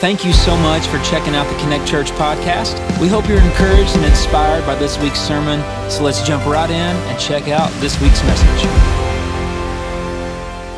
[0.00, 2.72] Thank you so much for checking out the Connect Church podcast.
[2.98, 5.60] We hope you're encouraged and inspired by this week's sermon.
[5.90, 8.62] So let's jump right in and check out this week's message.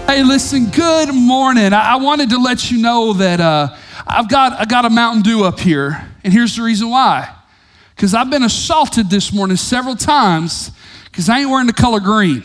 [0.08, 1.72] Hey, listen, good morning.
[1.72, 3.76] I, wanted to let you know that uh,
[4.08, 7.32] I've got, I got a Mountain Dew up here, and here's the reason why.
[7.94, 10.72] Because I've been assaulted this morning several times
[11.04, 12.42] because I ain't wearing the color green.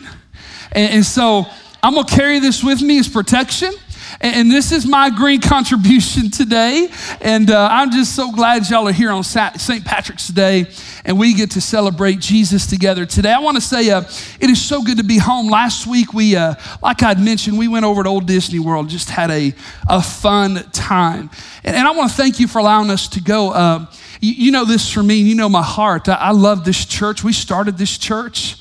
[0.70, 1.44] And, and so
[1.82, 3.72] I'm going to carry this with me as protection.
[4.20, 6.88] And this is my green contribution today.
[7.20, 9.84] And uh, I'm just so glad y'all are here on St.
[9.84, 10.66] Patrick's Day
[11.04, 13.32] and we get to celebrate Jesus together today.
[13.32, 14.02] I want to say uh,
[14.40, 15.48] it is so good to be home.
[15.48, 19.08] Last week, we, uh, like I'd mentioned, we went over to Walt Disney World, just
[19.08, 19.54] had a,
[19.88, 21.30] a fun time.
[21.64, 23.52] And, and I want to thank you for allowing us to go.
[23.52, 23.86] Uh,
[24.20, 26.08] you, you, know this for me, you know my heart.
[26.08, 27.24] I, I love this church.
[27.24, 28.56] We started this church.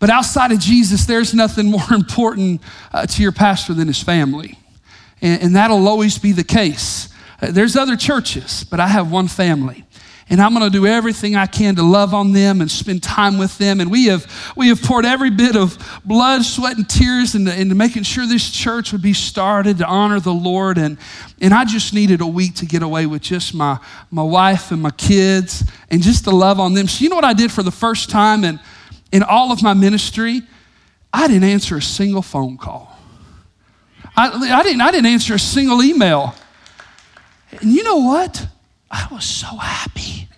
[0.00, 2.60] But outside of Jesus, there's nothing more important
[2.92, 4.58] uh, to your pastor than his family.
[5.22, 7.10] And, and that'll always be the case.
[7.40, 9.84] Uh, there's other churches, but I have one family.
[10.32, 13.36] And I'm going to do everything I can to love on them and spend time
[13.36, 13.80] with them.
[13.80, 17.74] And we have, we have poured every bit of blood, sweat, and tears into, into
[17.74, 20.78] making sure this church would be started to honor the Lord.
[20.78, 20.98] And,
[21.40, 23.80] and I just needed a week to get away with just my,
[24.12, 26.86] my wife and my kids and just to love on them.
[26.86, 28.44] So, you know what I did for the first time?
[28.44, 28.60] And
[29.12, 30.42] in all of my ministry,
[31.12, 32.96] I didn't answer a single phone call.
[34.16, 36.34] I, I, didn't, I didn't answer a single email.
[37.60, 38.46] And you know what?
[38.90, 40.28] I was so happy.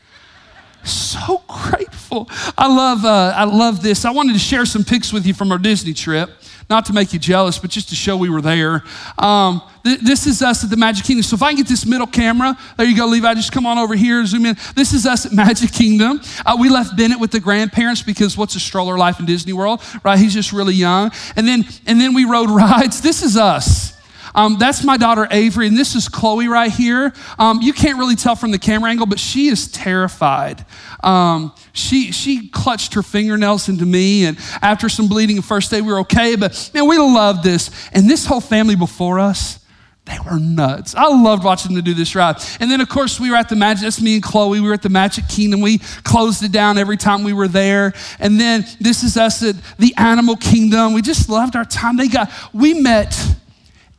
[0.84, 2.28] So grateful.
[2.58, 4.04] I love, uh, I love this.
[4.04, 6.30] I wanted to share some pics with you from our Disney trip
[6.72, 8.82] not to make you jealous, but just to show we were there.
[9.18, 11.22] Um, th- this is us at the Magic Kingdom.
[11.22, 13.76] So if I can get this middle camera, there you go, Levi, just come on
[13.76, 14.56] over here, zoom in.
[14.74, 16.22] This is us at Magic Kingdom.
[16.46, 19.82] Uh, we left Bennett with the grandparents because what's a stroller life in Disney World,
[20.02, 20.18] right?
[20.18, 21.12] He's just really young.
[21.36, 23.02] And then, and then we rode rides.
[23.02, 23.92] This is us.
[24.34, 27.12] Um, that's my daughter Avery, and this is Chloe right here.
[27.38, 30.64] Um, you can't really tell from the camera angle, but she is terrified.
[31.02, 35.80] Um, she, she clutched her fingernails into me, and after some bleeding the first day,
[35.80, 37.70] we were okay, but man, we loved this.
[37.92, 39.58] And this whole family before us,
[40.04, 40.96] they were nuts.
[40.96, 42.36] I loved watching them do this ride.
[42.58, 44.60] And then, of course, we were at the Magic, that's me and Chloe.
[44.60, 45.60] We were at the Magic Kingdom.
[45.60, 47.92] We closed it down every time we were there.
[48.18, 50.92] And then this is us at the Animal Kingdom.
[50.92, 51.96] We just loved our time.
[51.96, 53.16] They got, we met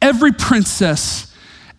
[0.03, 1.33] every princess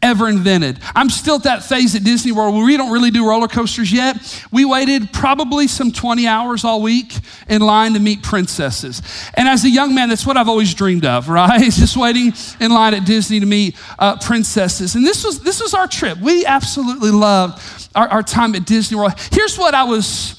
[0.04, 0.78] ever invented.
[0.94, 3.90] I'm still at that phase at Disney World where we don't really do roller coasters
[3.90, 4.16] yet.
[4.52, 7.14] We waited probably some 20 hours all week
[7.48, 9.00] in line to meet princesses.
[9.34, 11.62] And as a young man, that's what I've always dreamed of, right?
[11.62, 14.94] Just waiting in line at Disney to meet uh, princesses.
[14.94, 16.18] And this was, this was our trip.
[16.18, 19.14] We absolutely loved our, our time at Disney World.
[19.32, 20.38] Here's what I was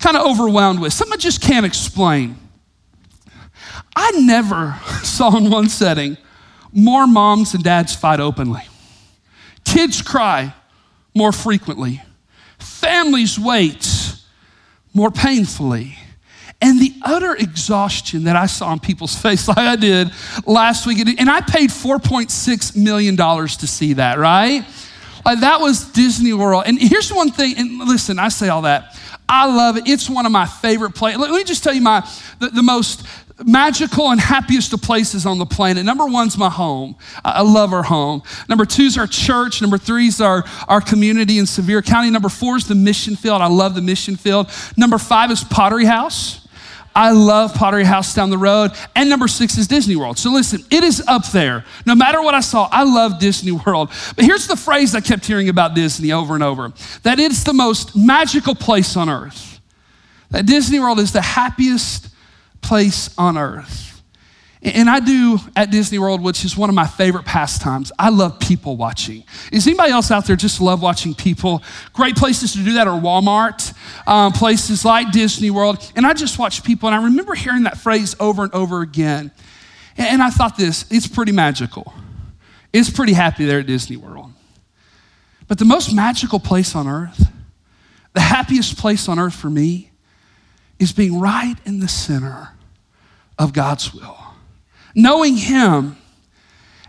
[0.00, 2.36] kind of overwhelmed with something I just can't explain.
[3.96, 6.16] I never saw in one setting
[6.72, 8.62] more moms and dads fight openly.
[9.64, 10.54] Kids cry
[11.14, 12.00] more frequently.
[12.58, 14.14] Families wait
[14.94, 15.96] more painfully.
[16.60, 20.10] And the utter exhaustion that I saw on people's face, like I did
[20.46, 24.64] last week, and I paid $4.6 million to see that, right?
[25.24, 26.64] Like that was Disney World.
[26.66, 28.96] And here's one thing, and listen, I say all that.
[29.28, 29.86] I love it.
[29.86, 31.20] It's one of my favorite places.
[31.20, 32.08] Let me just tell you my
[32.38, 33.06] the, the most
[33.44, 35.84] magical and happiest of places on the planet.
[35.84, 36.96] Number one's my home.
[37.24, 38.22] I love our home.
[38.48, 39.62] Number two is our church.
[39.62, 42.10] Number three is our, our community in Sevier County.
[42.10, 43.40] Number four is the mission field.
[43.40, 44.50] I love the mission field.
[44.76, 46.46] Number five is Pottery House.
[46.94, 48.72] I love Pottery House down the road.
[48.96, 50.18] And number six is Disney World.
[50.18, 51.64] So listen, it is up there.
[51.86, 53.90] No matter what I saw, I love Disney World.
[54.16, 56.72] But here's the phrase I kept hearing about Disney over and over
[57.04, 59.60] that it's the most magical place on earth.
[60.30, 62.08] That Disney World is the happiest
[62.68, 64.02] place on earth.
[64.60, 67.92] And I do at Disney World, which is one of my favorite pastimes.
[67.98, 69.24] I love people watching.
[69.52, 71.62] Is anybody else out there just love watching people?
[71.92, 73.72] Great places to do that are Walmart,
[74.06, 75.92] um, places like Disney World.
[75.94, 79.30] And I just watch people, and I remember hearing that phrase over and over again.
[79.96, 81.94] And I thought this, it's pretty magical.
[82.72, 84.32] It's pretty happy there at Disney World.
[85.46, 87.28] But the most magical place on earth,
[88.12, 89.92] the happiest place on earth for me,
[90.78, 92.50] is being right in the center
[93.38, 94.16] of God's will.
[94.94, 95.96] Knowing Him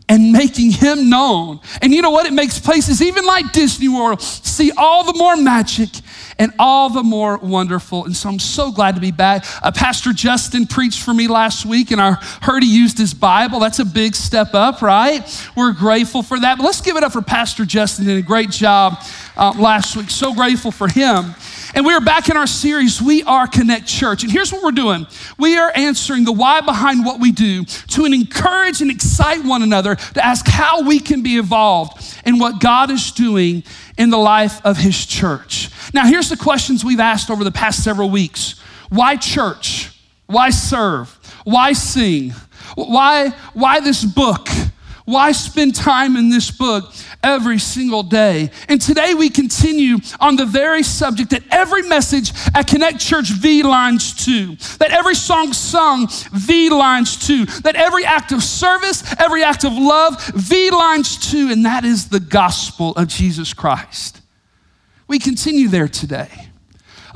[0.07, 1.59] and making Him known.
[1.81, 2.25] And you know what?
[2.25, 5.89] It makes places, even like Disney World, see all the more magic
[6.39, 8.05] and all the more wonderful.
[8.05, 9.45] And so I'm so glad to be back.
[9.61, 13.59] Uh, Pastor Justin preached for me last week, and I heard he used his Bible.
[13.59, 15.21] That's a big step up, right?
[15.55, 16.57] We're grateful for that.
[16.57, 18.05] But let's give it up for Pastor Justin.
[18.05, 19.03] Did a great job
[19.37, 20.09] uh, last week.
[20.09, 21.35] So grateful for him.
[21.75, 24.23] And we are back in our series, We Are Connect Church.
[24.23, 25.05] And here's what we're doing
[25.37, 29.95] we are answering the why behind what we do to encourage and excite one another
[29.95, 33.63] to ask how we can be involved in what God is doing
[33.97, 35.69] in the life of His church.
[35.93, 39.91] Now, here's the questions we've asked over the past several weeks Why church?
[40.25, 41.09] Why serve?
[41.43, 42.33] Why sing?
[42.75, 44.47] Why, why this book?
[45.09, 48.51] Why spend time in this book every single day?
[48.67, 53.63] And today we continue on the very subject that every message at Connect Church V
[53.63, 59.41] lines to, that every song sung V lines to, that every act of service, every
[59.41, 64.21] act of love V lines to, and that is the gospel of Jesus Christ.
[65.07, 66.48] We continue there today.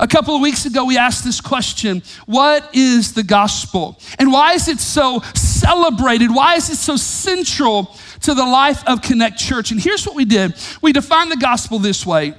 [0.00, 3.98] A couple of weeks ago, we asked this question What is the gospel?
[4.18, 6.34] And why is it so celebrated?
[6.34, 9.70] Why is it so central to the life of Connect Church?
[9.70, 12.34] And here's what we did we defined the gospel this way.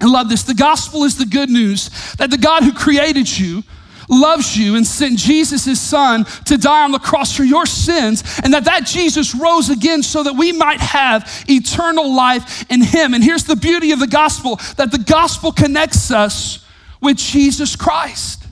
[0.00, 0.42] I love this.
[0.42, 1.88] The gospel is the good news
[2.18, 3.62] that the God who created you,
[4.08, 8.22] loves you and sent Jesus his son to die on the cross for your sins
[8.42, 13.14] and that that Jesus rose again so that we might have eternal life in him.
[13.14, 16.63] And here's the beauty of the gospel that the gospel connects us
[17.04, 18.46] with Jesus Christ.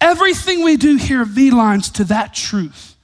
[0.00, 2.96] Everything we do here V lines to that truth.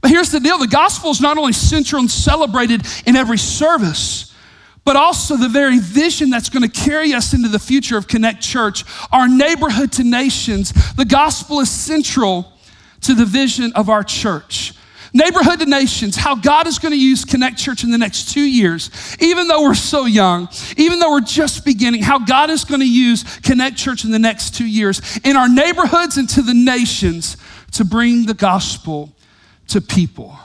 [0.00, 4.34] But here's the deal the gospel is not only central and celebrated in every service,
[4.84, 8.40] but also the very vision that's going to carry us into the future of Connect
[8.40, 10.72] Church, our neighborhood to nations.
[10.94, 12.52] The gospel is central
[13.02, 14.72] to the vision of our church.
[15.14, 18.40] Neighborhood to Nations, how God is going to use Connect Church in the next two
[18.40, 22.80] years, even though we're so young, even though we're just beginning, how God is going
[22.80, 26.54] to use Connect Church in the next two years in our neighborhoods and to the
[26.54, 27.36] nations
[27.72, 29.12] to bring the gospel
[29.68, 30.38] to people.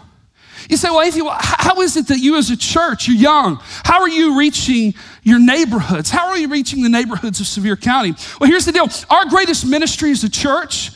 [0.70, 4.02] You say, well, Athey, how is it that you as a church, you're young, how
[4.02, 4.94] are you reaching
[5.24, 6.10] your neighborhoods?
[6.10, 8.16] How are you reaching the neighborhoods of Sevier County?
[8.40, 10.92] Well, here's the deal our greatest ministry as a church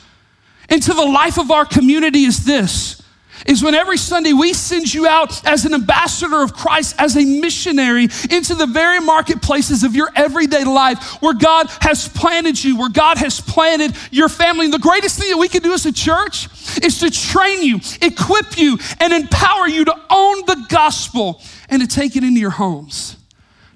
[0.70, 3.01] into the life of our community is this
[3.46, 7.24] is when every Sunday we send you out as an ambassador of Christ, as a
[7.24, 12.90] missionary into the very marketplaces of your everyday life where God has planted you, where
[12.90, 14.66] God has planted your family.
[14.66, 16.48] And the greatest thing that we can do as a church
[16.84, 21.88] is to train you, equip you, and empower you to own the gospel and to
[21.88, 23.18] take it into your homes,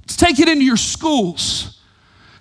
[0.08, 1.80] to take it into your schools,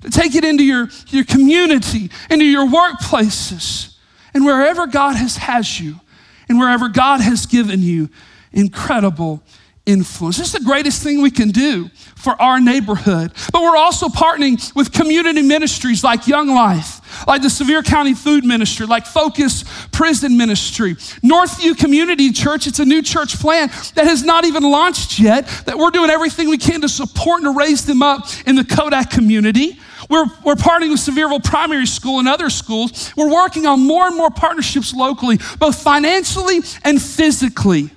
[0.03, 3.97] to take it into your, your community, into your workplaces,
[4.35, 6.01] and wherever God has has you
[6.49, 8.09] and wherever God has given you
[8.53, 9.43] incredible
[9.87, 10.39] influence.
[10.39, 13.33] This is the greatest thing we can do for our neighborhood.
[13.53, 18.45] But we're also partnering with community ministries like Young Life, like the Sevier County Food
[18.45, 22.67] Ministry, like Focus Prison Ministry, Northview Community Church.
[22.67, 26.49] It's a new church plan that has not even launched yet, that we're doing everything
[26.49, 29.79] we can to support and to raise them up in the Kodak community.
[30.09, 33.13] We're, we're partnering with Sevierville Primary School and other schools.
[33.17, 37.91] We're working on more and more partnerships locally, both financially and physically,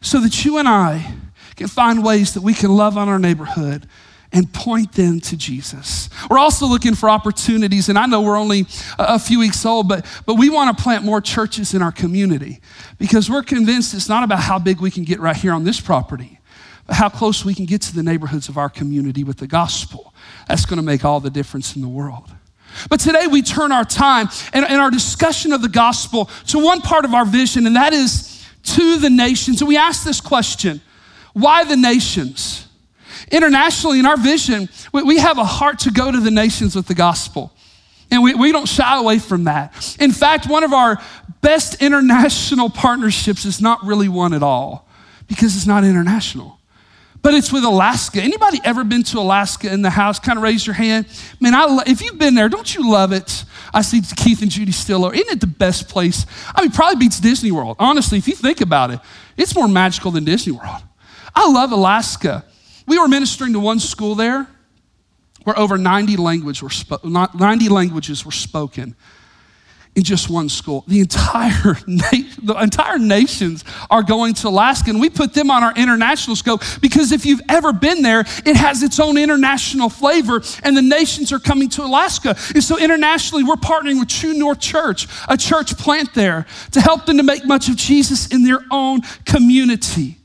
[0.00, 1.14] so that you and I
[1.56, 3.86] can find ways that we can love on our neighborhood
[4.32, 6.10] and point them to Jesus.
[6.28, 8.66] We're also looking for opportunities, and I know we're only
[8.98, 12.60] a few weeks old, but, but we want to plant more churches in our community
[12.98, 15.80] because we're convinced it's not about how big we can get right here on this
[15.80, 16.40] property,
[16.84, 20.12] but how close we can get to the neighborhoods of our community with the gospel.
[20.48, 22.30] That's going to make all the difference in the world.
[22.88, 26.80] But today we turn our time and, and, our discussion of the gospel to one
[26.80, 29.60] part of our vision, and that is to the nations.
[29.60, 30.80] And we ask this question
[31.32, 32.68] why the nations?
[33.30, 36.86] Internationally, in our vision, we, we have a heart to go to the nations with
[36.86, 37.52] the gospel.
[38.10, 39.96] And we, we don't shy away from that.
[39.98, 41.00] In fact, one of our
[41.40, 44.88] best international partnerships is not really one at all
[45.26, 46.58] because it's not international
[47.24, 48.20] but it's with Alaska.
[48.20, 50.18] Anybody ever been to Alaska in the house?
[50.18, 51.06] Kind of raise your hand.
[51.40, 53.46] Man, I if you've been there, don't you love it?
[53.72, 56.26] I see Keith and Judy still Isn't it the best place?
[56.54, 57.76] I mean, probably beats Disney World.
[57.80, 59.00] Honestly, if you think about it,
[59.38, 60.82] it's more magical than Disney World.
[61.34, 62.44] I love Alaska.
[62.86, 64.46] We were ministering to one school there
[65.44, 68.94] where over 90, language were spo- 90 languages were spoken
[69.96, 70.84] in just one school.
[70.88, 75.62] The entire, na- the entire nations are going to Alaska, and we put them on
[75.62, 80.42] our international scope because if you've ever been there, it has its own international flavor,
[80.62, 82.36] and the nations are coming to Alaska.
[82.54, 87.06] And so internationally, we're partnering with True North Church, a church plant there, to help
[87.06, 90.18] them to make much of Jesus in their own community.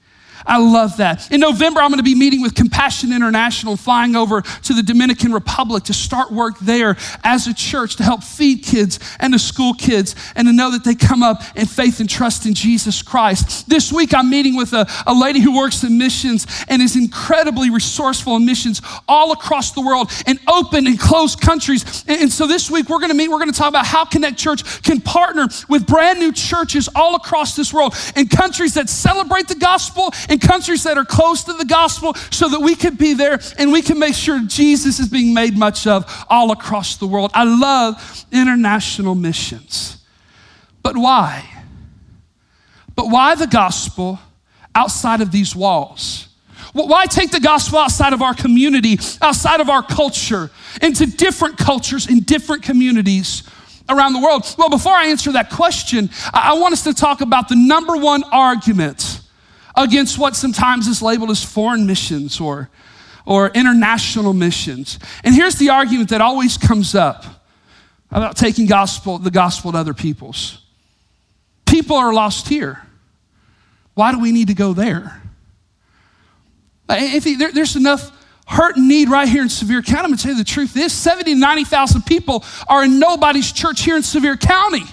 [0.49, 1.31] I love that.
[1.31, 5.31] In November, I'm going to be meeting with Compassion International, flying over to the Dominican
[5.31, 9.75] Republic to start work there as a church to help feed kids and to school
[9.75, 13.69] kids and to know that they come up in faith and trust in Jesus Christ.
[13.69, 17.69] This week, I'm meeting with a, a lady who works in missions and is incredibly
[17.69, 22.03] resourceful in missions all across the world in open and closed countries.
[22.07, 24.03] And, and so this week, we're going to meet, we're going to talk about how
[24.03, 28.89] Connect Church can partner with brand new churches all across this world in countries that
[28.89, 32.96] celebrate the gospel and countries that are close to the gospel so that we can
[32.96, 36.98] be there and we can make sure Jesus is being made much of all across
[36.98, 37.31] the world.
[37.34, 40.03] I love international missions.
[40.81, 41.48] But why?
[42.96, 44.19] But why the gospel
[44.75, 46.27] outside of these walls?
[46.74, 52.08] Why take the gospel outside of our community, outside of our culture, into different cultures
[52.08, 53.43] in different communities
[53.88, 54.53] around the world?
[54.58, 58.24] Well, before I answer that question, I want us to talk about the number one
[58.25, 59.18] argument
[59.79, 62.69] against what sometimes is labeled as foreign missions or,
[63.25, 65.00] or international missions.
[65.24, 67.25] And here's the argument that always comes up
[68.12, 70.62] about taking gospel, the gospel to other peoples.
[71.65, 72.81] People are lost here.
[73.93, 75.21] Why do we need to go there?
[76.89, 78.12] If he, there, there's enough
[78.48, 80.75] hurt and need right here in Sevier County, I'm going to tell you the truth
[80.75, 84.83] is 70 to 90,000 people are in nobody's church here in Sevier County.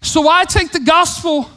[0.00, 1.50] So why take the gospel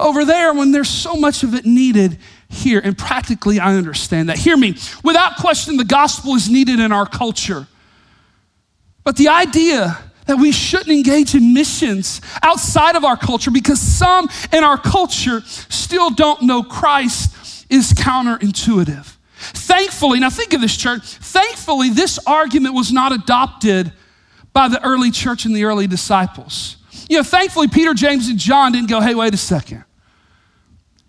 [0.00, 2.80] over there when there's so much of it needed here.
[2.82, 4.38] And practically, I understand that.
[4.38, 4.76] Hear me.
[5.04, 7.66] Without question, the gospel is needed in our culture.
[9.04, 14.28] But the idea that we shouldn't engage in missions outside of our culture because some
[14.52, 19.16] in our culture still don't know Christ is counterintuitive.
[19.36, 23.92] Thankfully, now think of this church, thankfully, this argument was not adopted
[24.52, 26.76] by the early church and the early disciples.
[27.08, 29.84] You know, thankfully, Peter, James, and John didn't go, hey, wait a second.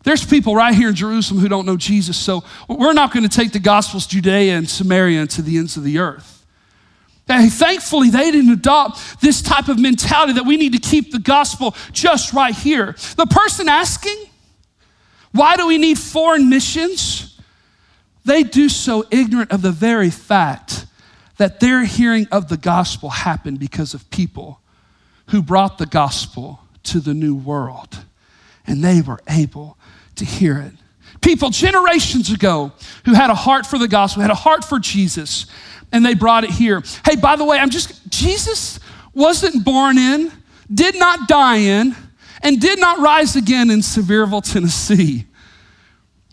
[0.03, 3.29] There's people right here in Jerusalem who don't know Jesus, so we're not going to
[3.29, 6.45] take the Gospels, Judea and Samaria to the ends of the earth.
[7.27, 11.19] And thankfully, they didn't adopt this type of mentality that we need to keep the
[11.19, 12.95] gospel just right here.
[13.15, 14.17] The person asking,
[15.31, 17.39] why do we need foreign missions?
[18.25, 20.85] They do so ignorant of the very fact
[21.37, 24.59] that their hearing of the gospel happened because of people
[25.27, 27.99] who brought the gospel to the new world.
[28.67, 29.77] And they were able
[30.21, 30.73] to hear it.
[31.21, 32.71] People generations ago
[33.05, 35.45] who had a heart for the gospel, had a heart for Jesus,
[35.91, 36.81] and they brought it here.
[37.05, 38.79] Hey, by the way, I'm just, Jesus
[39.13, 40.31] wasn't born in,
[40.73, 41.95] did not die in,
[42.41, 45.25] and did not rise again in Sevierville, Tennessee.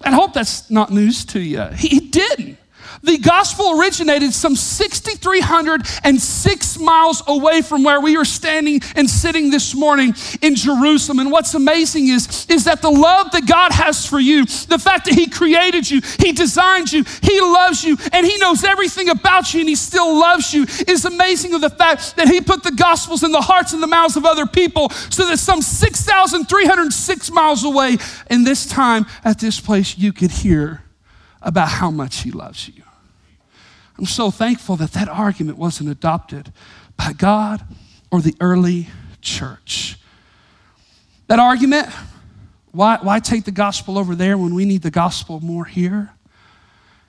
[0.03, 1.65] I hope that's not news to you.
[1.77, 2.57] He didn't.
[3.03, 9.75] The gospel originated some 6,306 miles away from where we are standing and sitting this
[9.75, 11.21] morning in Jerusalem.
[11.21, 15.05] And what's amazing is, is that the love that God has for you, the fact
[15.07, 19.55] that He created you, He designed you, He loves you, and He knows everything about
[19.55, 22.73] you, and He still loves you, is amazing of the fact that He put the
[22.73, 27.65] gospels in the hearts and the mouths of other people so that some 6,306 miles
[27.65, 27.97] away
[28.31, 30.83] in this time at this place you could hear
[31.41, 32.83] about how much He loves you.
[33.99, 36.53] I'm so thankful that that argument wasn't adopted
[36.97, 37.65] by God
[38.11, 38.89] or the early
[39.21, 39.99] church.
[41.27, 41.89] That argument,
[42.71, 46.11] why, why take the gospel over there when we need the gospel more here?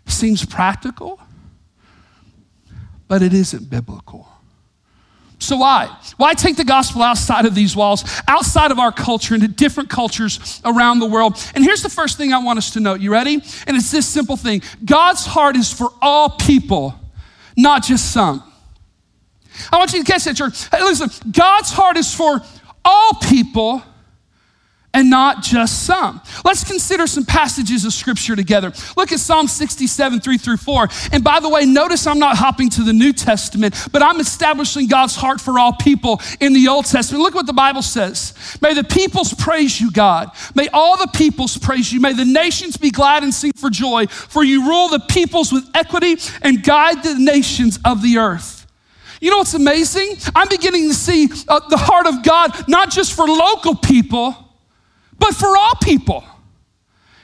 [0.07, 1.21] Seems practical,
[3.07, 4.28] but it isn't biblical.
[5.49, 5.87] So, why?
[6.17, 10.61] Why take the gospel outside of these walls, outside of our culture, into different cultures
[10.63, 11.43] around the world?
[11.55, 13.01] And here's the first thing I want us to note.
[13.01, 13.33] You ready?
[13.65, 16.93] And it's this simple thing God's heart is for all people,
[17.57, 18.43] not just some.
[19.71, 20.67] I want you to catch that, church.
[20.67, 22.41] Hey, listen, God's heart is for
[22.85, 23.81] all people,
[24.93, 26.21] and not just some.
[26.43, 28.71] Let's consider some passages of scripture together.
[28.97, 30.87] Look at Psalm 67, 3 through 4.
[31.11, 34.87] And by the way, notice I'm not hopping to the New Testament, but I'm establishing
[34.87, 37.23] God's heart for all people in the Old Testament.
[37.23, 38.33] Look what the Bible says.
[38.61, 40.31] May the peoples praise you, God.
[40.55, 41.99] May all the peoples praise you.
[41.99, 45.69] May the nations be glad and sing for joy, for you rule the peoples with
[45.75, 48.59] equity and guide the nations of the earth.
[49.21, 50.15] You know what's amazing?
[50.33, 54.48] I'm beginning to see uh, the heart of God, not just for local people
[55.19, 56.23] but for all people.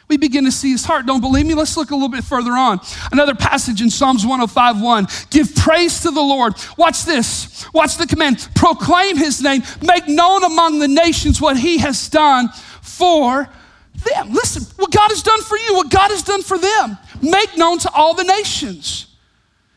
[0.08, 1.08] We begin to see his heart.
[1.08, 1.56] Don't believe me?
[1.56, 2.80] Let's look a little bit further on.
[3.12, 5.08] Another passage in Psalms 105 1.
[5.32, 6.54] Give praise to the Lord.
[6.78, 7.66] Watch this.
[7.74, 8.48] Watch the command.
[8.54, 9.64] Proclaim his name.
[9.82, 12.50] Make known among the nations what he has done
[12.82, 13.50] for
[13.96, 14.32] them.
[14.32, 16.98] Listen, what God has done for you, what God has done for them.
[17.22, 19.08] Make known to all the nations.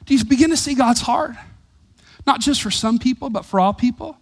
[0.04, 1.36] Do you begin to see God's heart?
[2.26, 4.18] Not just for some people, but for all people.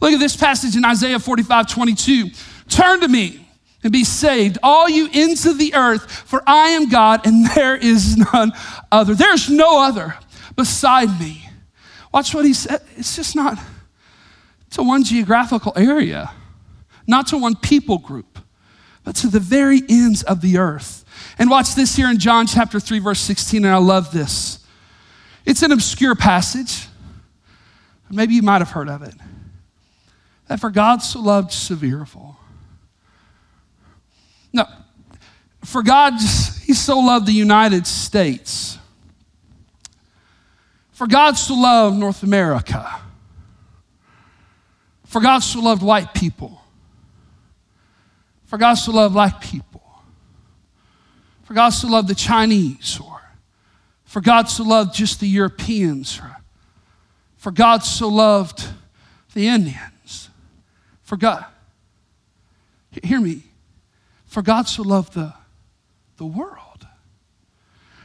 [0.00, 2.30] Look at this passage in Isaiah 45 22.
[2.68, 3.46] Turn to me
[3.82, 7.76] and be saved, all you ends of the earth, for I am God and there
[7.76, 8.52] is none
[8.90, 9.14] other.
[9.14, 10.16] There's no other
[10.56, 11.48] beside me.
[12.12, 12.80] Watch what he said.
[12.96, 13.58] It's just not
[14.70, 16.32] to one geographical area,
[17.06, 18.38] not to one people group,
[19.04, 21.04] but to the very ends of the earth.
[21.38, 24.64] And watch this here in John chapter 3, verse 16, and I love this.
[25.44, 26.88] It's an obscure passage.
[28.10, 29.14] Maybe you might have heard of it.
[30.48, 32.36] That for God so loved no,
[35.64, 36.14] for God,
[36.64, 38.78] He so loved the United States.
[40.92, 43.00] For God so loved North America.
[45.06, 46.60] For God so loved white people.
[48.46, 49.82] For God so loved black people.
[51.42, 53.20] For God so loved the Chinese, or
[54.04, 56.36] for God so loved just the Europeans, or
[57.36, 58.66] for God so loved
[59.34, 60.30] the Indians.
[61.02, 61.44] For God,
[63.02, 63.42] hear me.
[64.26, 65.34] For God so loved the,
[66.16, 66.86] the world.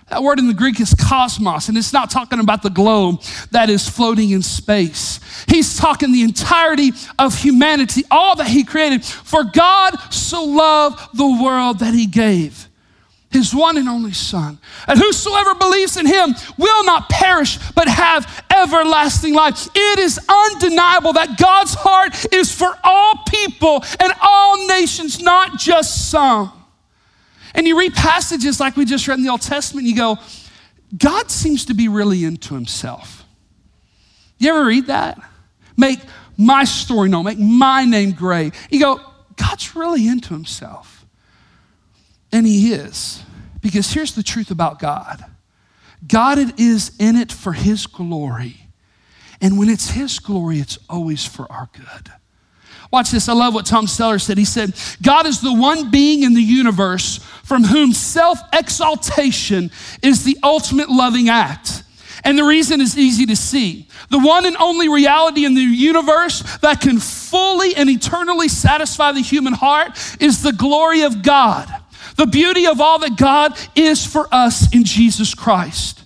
[0.10, 3.70] That word in the Greek is cosmos, and it's not talking about the globe that
[3.70, 5.20] is floating in space.
[5.48, 9.06] He's talking the entirety of humanity, all that He created.
[9.06, 12.70] For God so loved the world that He gave
[13.32, 14.58] his one and only Son.
[14.88, 19.68] And whosoever believes in him will not perish, but have everlasting life.
[19.76, 26.10] It is undeniable that God's heart is for all people and all nations, not just
[26.10, 26.52] some.
[27.54, 30.18] And you read passages like we just read in the Old Testament, you go,
[30.98, 33.26] God seems to be really into himself.
[34.38, 35.20] You ever read that?
[35.78, 36.00] Make
[36.38, 38.54] my story known, make my name great.
[38.70, 39.02] You go,
[39.36, 41.00] God's really into himself.
[42.32, 43.24] And He is.
[43.62, 45.24] Because here's the truth about God
[46.06, 48.68] God is in it for His glory.
[49.42, 52.12] And when it's His glory, it's always for our good.
[52.92, 53.30] Watch this.
[53.30, 54.38] I love what Tom Steller said.
[54.38, 60.24] He said, God is the one being in the universe from whom self exaltation is
[60.24, 61.84] the ultimate loving act.
[62.24, 63.88] And the reason is easy to see.
[64.10, 69.22] The one and only reality in the universe that can fully and eternally satisfy the
[69.22, 71.70] human heart is the glory of God.
[72.18, 76.04] The beauty of all that God is for us in Jesus Christ.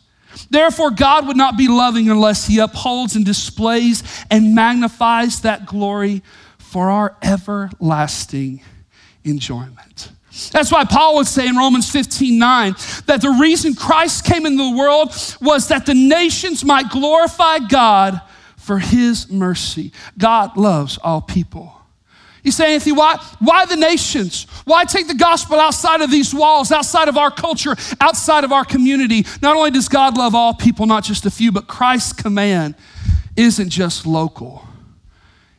[0.50, 6.22] Therefore, God would not be loving unless He upholds and displays and magnifies that glory
[6.74, 8.60] for our everlasting
[9.24, 10.12] enjoyment.
[10.52, 12.74] That's why Paul would say in Romans 15 9
[13.06, 18.20] that the reason Christ came into the world was that the nations might glorify God
[18.58, 19.92] for His mercy.
[20.18, 21.80] God loves all people.
[22.42, 24.48] You say, Anthony, why, why the nations?
[24.66, 28.66] Why take the gospel outside of these walls, outside of our culture, outside of our
[28.66, 29.28] community?
[29.44, 32.74] Not only does God love all people, not just a few, but Christ's command
[33.38, 34.68] isn't just local,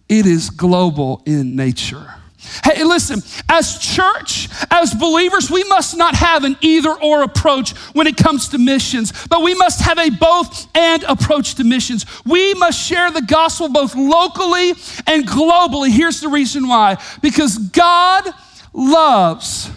[0.08, 2.14] it is global in nature.
[2.62, 8.06] Hey, listen, as church, as believers, we must not have an either or approach when
[8.06, 12.04] it comes to missions, but we must have a both and approach to missions.
[12.26, 14.70] We must share the gospel both locally
[15.06, 15.90] and globally.
[15.90, 18.28] Here's the reason why because God
[18.74, 19.70] loves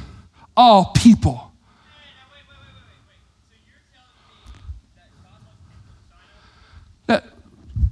[0.56, 1.48] all people.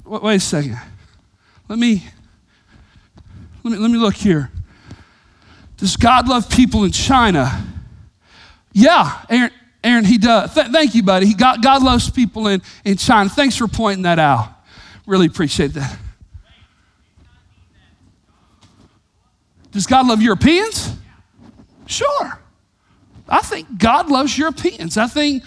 [0.05, 0.79] wait a second.
[1.67, 2.03] Let me,
[3.65, 4.51] let me, let me look here.
[5.77, 7.65] Does God love people in China?
[8.71, 9.51] Yeah, Aaron,
[9.83, 10.53] Aaron he does.
[10.53, 11.25] Th- thank you, buddy.
[11.25, 13.27] He got, God loves people in, in China.
[13.27, 14.53] Thanks for pointing that out.
[15.07, 15.97] Really appreciate that.
[19.71, 20.95] Does God love Europeans?
[21.87, 22.39] Sure.
[23.27, 24.95] I think God loves Europeans.
[24.95, 25.41] I think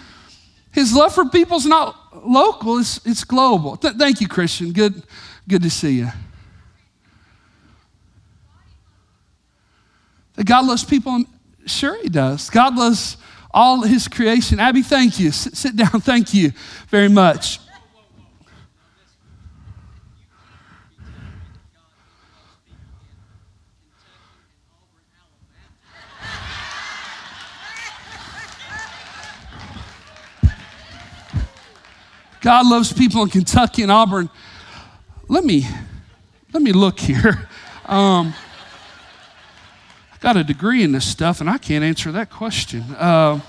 [0.72, 3.76] his love for people is not local, it's, it's global.
[3.76, 4.72] Th- thank you, Christian.
[4.72, 5.04] Good,
[5.46, 6.08] good to see you.
[10.44, 11.24] God loves people?
[11.66, 12.50] Sure, He does.
[12.50, 13.16] God loves
[13.50, 14.60] all His creation.
[14.60, 15.30] Abby, thank you.
[15.32, 15.88] Sit, sit down.
[16.00, 16.52] Thank you
[16.88, 17.60] very much.
[32.40, 34.30] God loves people in Kentucky and Auburn.
[35.28, 35.66] Let me
[36.52, 37.48] let me look here.
[37.88, 38.34] Um,
[40.20, 42.82] got a degree in this stuff, and I can't answer that question.
[42.96, 43.40] Uh,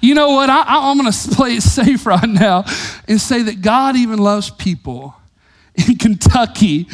[0.00, 0.48] you know what?
[0.48, 2.64] I, am going to play it safe right now
[3.06, 5.14] and say that God even loves people
[5.74, 6.86] in Kentucky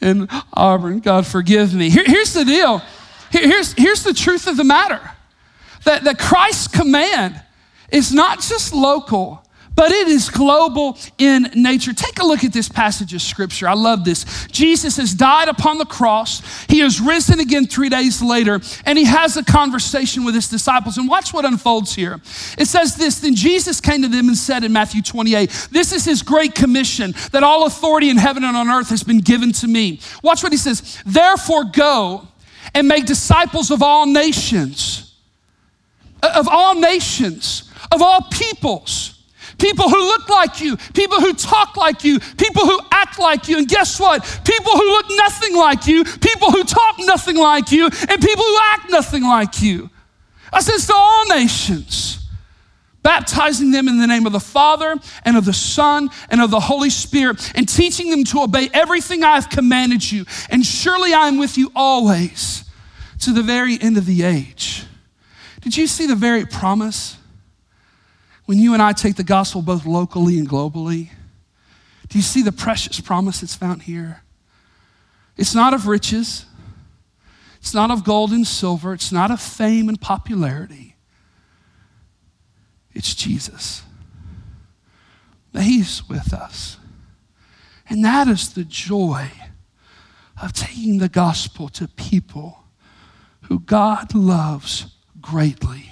[0.00, 1.00] and Auburn.
[1.00, 1.90] God, forgive me.
[1.90, 2.82] Here, here's the deal.
[3.30, 5.00] Here, here's, here's the truth of the matter
[5.84, 7.40] that, that Christ's command
[7.90, 9.45] is not just local,
[9.76, 11.92] but it is global in nature.
[11.92, 13.68] Take a look at this passage of scripture.
[13.68, 14.48] I love this.
[14.50, 19.04] Jesus has died upon the cross, he has risen again three days later, and he
[19.04, 20.96] has a conversation with his disciples.
[20.96, 22.20] And watch what unfolds here.
[22.58, 26.04] It says this Then Jesus came to them and said in Matthew 28, This is
[26.04, 29.68] his great commission that all authority in heaven and on earth has been given to
[29.68, 30.00] me.
[30.22, 31.02] Watch what he says.
[31.04, 32.26] Therefore, go
[32.74, 35.14] and make disciples of all nations,
[36.22, 39.15] of all nations, of all peoples
[39.58, 43.58] people who look like you, people who talk like you, people who act like you.
[43.58, 44.22] And guess what?
[44.44, 48.58] People who look nothing like you, people who talk nothing like you, and people who
[48.72, 49.90] act nothing like you.
[50.52, 52.24] I says to all nations,
[53.02, 56.60] baptizing them in the name of the Father and of the Son and of the
[56.60, 60.24] Holy Spirit, and teaching them to obey everything I have commanded you.
[60.50, 62.64] And surely I am with you always
[63.20, 64.84] to the very end of the age.
[65.60, 67.16] Did you see the very promise?
[68.46, 71.10] When you and I take the gospel both locally and globally,
[72.08, 74.22] do you see the precious promise that's found here?
[75.36, 76.46] It's not of riches,
[77.58, 80.96] it's not of gold and silver, it's not of fame and popularity.
[82.94, 83.82] It's Jesus.
[85.52, 86.78] He's with us.
[87.88, 89.30] And that is the joy
[90.40, 92.64] of taking the gospel to people
[93.42, 94.86] who God loves
[95.20, 95.90] greatly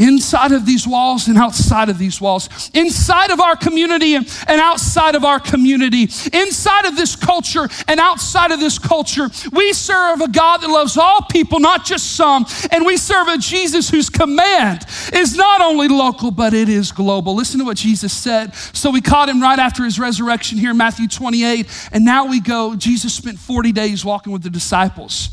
[0.00, 5.14] inside of these walls and outside of these walls, inside of our community and, outside
[5.14, 9.28] of our community, inside of this culture and outside of this culture.
[9.52, 13.38] We serve a God that loves all people, not just some, and we serve a
[13.38, 17.34] Jesus whose command is not only local, but it is global.
[17.34, 18.54] Listen to what Jesus said.
[18.54, 22.40] So we caught him right after his resurrection here in Matthew 28, and now we
[22.40, 22.74] go.
[22.74, 25.30] Jesus spent 40 days walking with the disciples.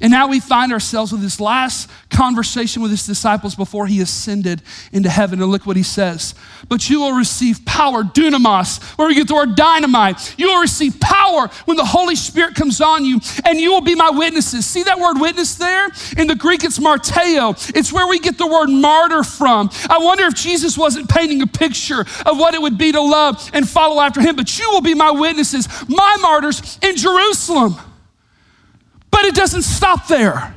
[0.00, 4.62] And now we find ourselves with this last conversation with his disciples before he ascended
[4.92, 5.40] into heaven.
[5.40, 6.34] And look what he says.
[6.68, 10.34] But you will receive power, dunamis, where we get the word dynamite.
[10.38, 13.94] You will receive power when the Holy Spirit comes on you, and you will be
[13.94, 14.66] my witnesses.
[14.66, 15.88] See that word witness there?
[16.16, 17.54] In the Greek, it's marteo.
[17.74, 19.70] It's where we get the word martyr from.
[19.88, 23.50] I wonder if Jesus wasn't painting a picture of what it would be to love
[23.54, 24.36] and follow after him.
[24.36, 27.76] But you will be my witnesses, my martyrs in Jerusalem.
[29.16, 30.54] But it doesn't stop there.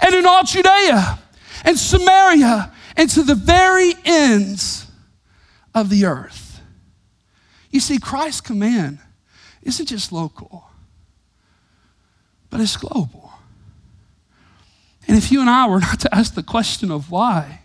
[0.00, 1.18] And in all Judea
[1.66, 4.86] and Samaria and to the very ends
[5.74, 6.62] of the earth.
[7.70, 9.00] You see, Christ's command
[9.62, 10.64] isn't just local,
[12.48, 13.34] but it's global.
[15.06, 17.60] And if you and I were not to ask the question of why,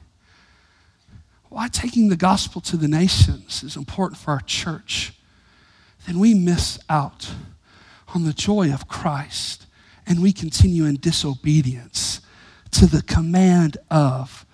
[1.48, 5.14] why taking the gospel to the nations is important for our church,
[6.06, 7.32] then we miss out
[8.14, 9.68] on the joy of Christ
[10.10, 12.20] and we continue in disobedience
[12.72, 14.46] to the command of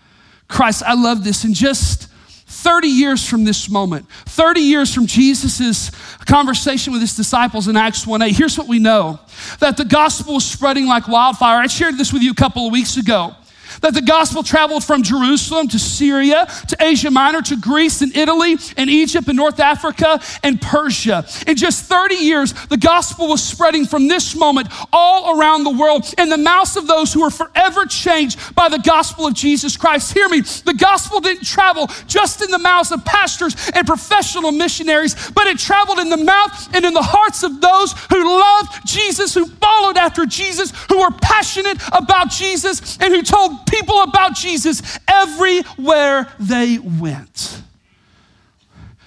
[0.48, 0.84] Christ.
[0.84, 1.46] I love this.
[1.46, 2.10] In just
[2.48, 5.90] 30 years from this moment, 30 years from Jesus'
[6.26, 9.20] conversation with his disciples in Acts 1 8, here's what we know
[9.60, 11.58] that the gospel is spreading like wildfire.
[11.58, 13.36] I shared this with you a couple of weeks ago
[13.82, 18.58] that the gospel traveled from Jerusalem to Syria, to Asia Minor, to Greece and Italy
[18.78, 21.26] and Egypt and North Africa and Persia.
[21.48, 26.14] In just 30 years, the gospel was spreading from this moment all around the world
[26.18, 30.14] in the mouths of those who were forever changed by the gospel of Jesus Christ.
[30.14, 35.16] Hear me, the gospel didn't travel just in the mouths of pastors and professional missionaries,
[35.32, 39.34] but it traveled in the mouth and in the hearts of those who loved Jesus,
[39.34, 45.00] who followed after Jesus, who were passionate about Jesus, and who told people about Jesus
[45.08, 47.62] everywhere they went.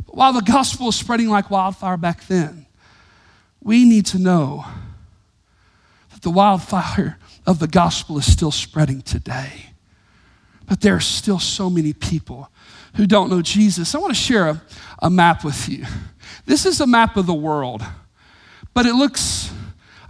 [0.06, 2.66] But while the gospel was spreading like wildfire back then,
[3.62, 4.64] we need to know
[6.12, 9.66] that the wildfire of the gospel is still spreading today.
[10.66, 12.50] But there are still so many people
[12.96, 13.94] who don't know Jesus.
[13.94, 14.62] I want to share a,
[15.00, 15.84] a map with you.
[16.46, 17.82] This is a map of the world,
[18.74, 19.52] but it looks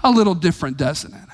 [0.03, 1.29] a little different, doesn't it?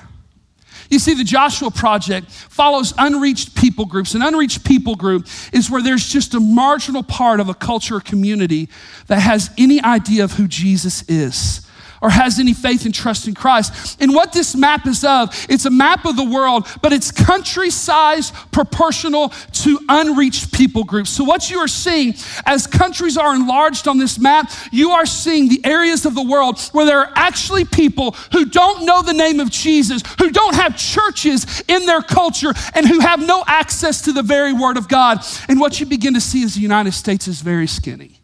[0.89, 4.13] You see, the Joshua Project follows unreached people groups.
[4.13, 8.01] An unreached people group is where there's just a marginal part of a culture or
[8.01, 8.69] community
[9.07, 11.64] that has any idea of who Jesus is
[12.05, 13.99] or has any faith and trust in Christ.
[13.99, 17.71] And what this map is of, it's a map of the world, but it's country
[17.71, 21.09] size proportional to unreached people groups.
[21.09, 22.13] So, what you are seeing
[22.45, 26.59] as countries are enlarged on this map, you are seeing the areas of the world
[26.73, 30.77] where there are actually people who don't know the name of Jesus, who don't have
[30.77, 35.25] churches in their culture, and who have no access to the very Word of God.
[35.49, 38.21] And what you begin to see is the United States is very skinny,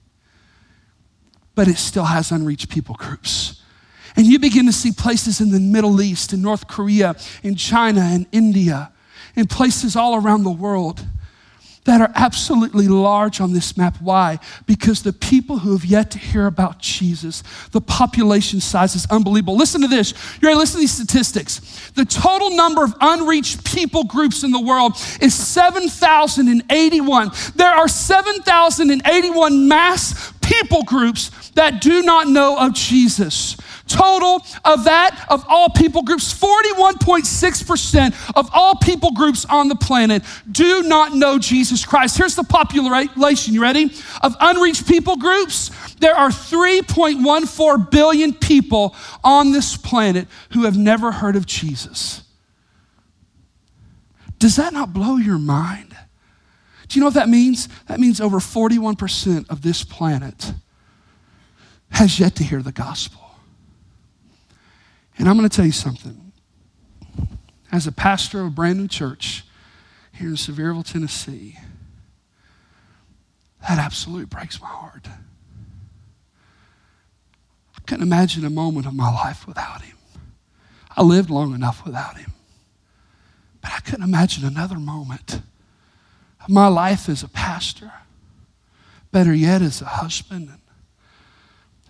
[1.55, 3.60] but it still has unreached people groups.
[4.15, 8.01] And you begin to see places in the Middle East, in North Korea, in China,
[8.01, 8.91] in India,
[9.35, 11.05] in places all around the world
[11.83, 13.97] that are absolutely large on this map.
[14.01, 14.37] Why?
[14.67, 19.57] Because the people who have yet to hear about Jesus, the population size is unbelievable.
[19.57, 20.13] Listen to this.
[20.41, 20.59] You ready?
[20.59, 21.89] Listen to these statistics.
[21.91, 27.31] The total number of unreached people groups in the world is 7,081.
[27.55, 33.57] There are 7,081 mass people groups that do not know of Jesus.
[33.91, 40.23] Total of that, of all people groups, 41.6% of all people groups on the planet
[40.49, 42.17] do not know Jesus Christ.
[42.17, 43.91] Here's the population, you ready?
[44.21, 51.11] Of unreached people groups, there are 3.14 billion people on this planet who have never
[51.11, 52.23] heard of Jesus.
[54.39, 55.95] Does that not blow your mind?
[56.87, 57.69] Do you know what that means?
[57.87, 60.53] That means over 41% of this planet
[61.91, 63.20] has yet to hear the gospel.
[65.17, 66.31] And I'm going to tell you something.
[67.71, 69.43] As a pastor of a brand new church
[70.13, 71.57] here in Sevierville, Tennessee,
[73.67, 75.07] that absolutely breaks my heart.
[77.77, 79.97] I couldn't imagine a moment of my life without him.
[80.95, 82.33] I lived long enough without him.
[83.61, 85.41] But I couldn't imagine another moment
[86.43, 87.91] of my life as a pastor,
[89.11, 90.51] better yet, as a husband,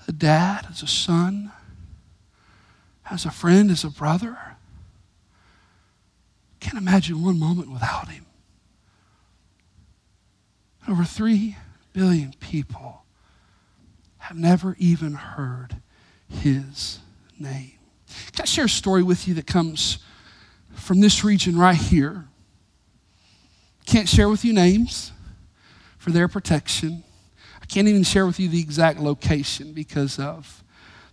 [0.07, 1.51] a dad, as a son
[3.12, 4.38] as a friend, as a brother.
[6.60, 8.26] Can't imagine one moment without him.
[10.88, 11.58] Over 3
[11.93, 13.04] billion people
[14.17, 15.76] have never even heard
[16.30, 17.00] his
[17.38, 17.74] name.
[18.32, 20.00] Can I share a story with you that comes
[20.74, 22.28] from this region right here?
[23.86, 25.12] Can't share with you names
[25.97, 27.04] for their protection.
[27.62, 30.63] I can't even share with you the exact location because of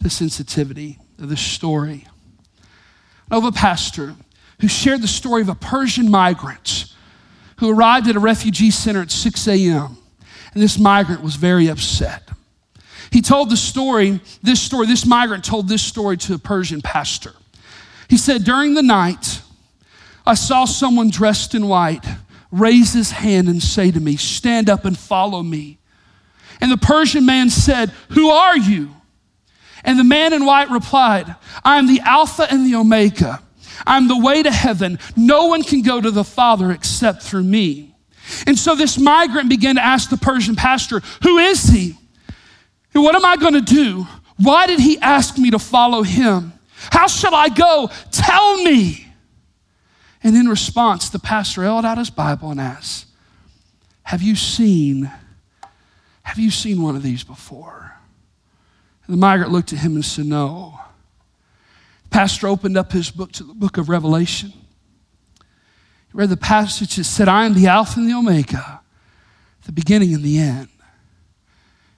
[0.01, 2.07] the sensitivity of this story
[3.31, 4.14] of a pastor
[4.61, 6.87] who shared the story of a Persian migrant
[7.59, 9.98] who arrived at a refugee center at 6 a.m.
[10.54, 12.28] And this migrant was very upset.
[13.11, 17.33] He told the story, this story, this migrant told this story to a Persian pastor.
[18.09, 19.42] He said, During the night,
[20.26, 22.04] I saw someone dressed in white
[22.50, 25.78] raise his hand and say to me, Stand up and follow me.
[26.61, 28.90] And the Persian man said, Who are you?
[29.88, 33.42] And the man in white replied, I am the Alpha and the Omega.
[33.87, 34.98] I'm the way to heaven.
[35.16, 37.96] No one can go to the Father except through me.
[38.46, 41.96] And so this migrant began to ask the Persian pastor, Who is he?
[42.92, 44.07] And what am I going to do?
[44.37, 46.53] Why did he ask me to follow him?
[46.92, 47.90] How shall I go?
[48.11, 49.07] Tell me.
[50.22, 53.07] And in response, the pastor held out his Bible and asked,
[54.03, 55.11] Have you seen,
[56.24, 57.98] have you seen one of these before?
[59.09, 60.79] And the migrant looked at him and said, No.
[62.05, 64.53] The pastor opened up his book to the book of Revelation.
[64.53, 68.81] He read the passage that said, I am the Alpha and the Omega,
[69.64, 70.68] the beginning and the end.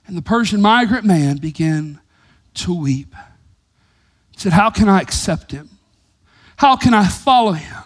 [0.07, 1.99] And the Persian migrant man began
[2.55, 3.13] to weep.
[4.31, 5.69] He said, How can I accept him?
[6.55, 7.77] How can I follow him?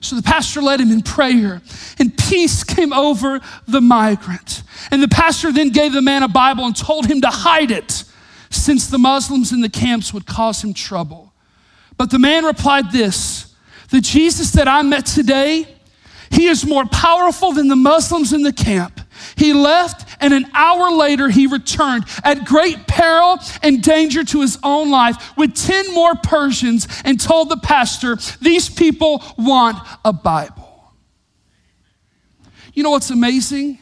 [0.00, 1.62] So the pastor led him in prayer,
[2.00, 4.62] and peace came over the migrant.
[4.90, 8.04] And the pastor then gave the man a Bible and told him to hide it
[8.50, 11.32] since the Muslims in the camps would cause him trouble.
[11.96, 13.54] But the man replied this
[13.90, 15.66] The Jesus that I met today,
[16.30, 19.00] he is more powerful than the Muslims in the camp.
[19.36, 24.58] He left, and an hour later, he returned at great peril and danger to his
[24.62, 30.92] own life with 10 more Persians and told the pastor, These people want a Bible.
[32.74, 33.78] You know what's amazing?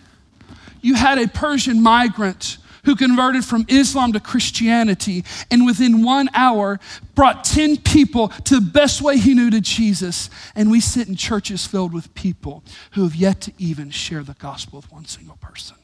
[0.80, 6.80] You had a Persian migrant who converted from Islam to Christianity and within one hour
[7.14, 10.30] brought 10 people to the best way he knew to Jesus.
[10.54, 14.34] And we sit in churches filled with people who have yet to even share the
[14.34, 15.76] gospel with one single person.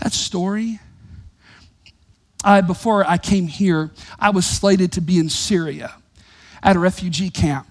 [0.00, 0.80] That story,
[2.42, 5.94] I, before I came here, I was slated to be in Syria
[6.60, 7.68] at a refugee camp.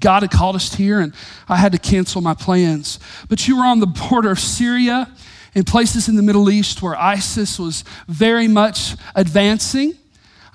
[0.00, 1.12] God had called us here, and
[1.48, 2.98] I had to cancel my plans.
[3.28, 5.12] But you were on the border of Syria
[5.54, 9.94] and places in the Middle East where ISIS was very much advancing,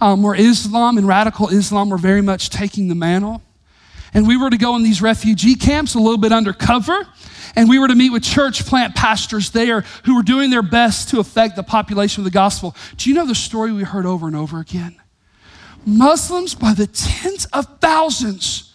[0.02, 3.42] um, where Islam and radical Islam were very much taking the mantle.
[4.14, 7.08] And we were to go in these refugee camps a little bit undercover.
[7.56, 11.10] And we were to meet with church plant pastors there who were doing their best
[11.10, 12.76] to affect the population with the gospel.
[12.98, 14.96] Do you know the story we heard over and over again?
[15.86, 18.67] Muslims by the tens of thousands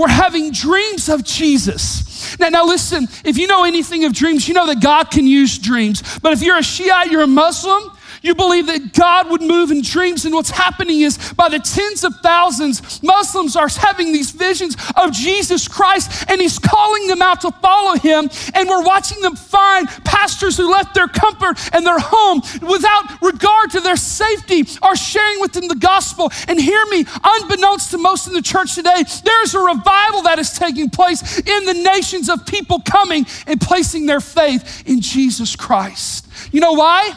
[0.00, 2.38] were having dreams of Jesus.
[2.38, 5.58] Now, now, listen, if you know anything of dreams, you know that God can use
[5.58, 6.02] dreams.
[6.20, 7.90] But if you're a Shiite, you're a Muslim,
[8.22, 10.24] You believe that God would move in dreams.
[10.24, 15.12] And what's happening is by the tens of thousands, Muslims are having these visions of
[15.12, 18.28] Jesus Christ and He's calling them out to follow Him.
[18.54, 23.70] And we're watching them find pastors who left their comfort and their home without regard
[23.70, 26.30] to their safety are sharing with them the gospel.
[26.46, 30.38] And hear me, unbeknownst to most in the church today, there is a revival that
[30.38, 35.56] is taking place in the nations of people coming and placing their faith in Jesus
[35.56, 36.26] Christ.
[36.52, 37.16] You know why?